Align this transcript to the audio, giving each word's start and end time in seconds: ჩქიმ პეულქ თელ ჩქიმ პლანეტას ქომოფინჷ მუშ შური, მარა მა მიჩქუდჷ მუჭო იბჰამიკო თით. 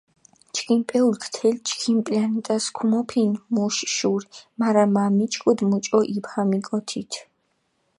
ჩქიმ 0.55 0.79
პეულქ 0.91 1.23
თელ 1.35 1.55
ჩქიმ 1.67 1.97
პლანეტას 2.07 2.65
ქომოფინჷ 2.77 3.39
მუშ 3.53 3.75
შური, 3.95 4.29
მარა 4.59 4.85
მა 4.93 5.03
მიჩქუდჷ 5.17 5.63
მუჭო 5.71 5.99
იბჰამიკო 6.15 6.77
თით. 6.87 7.11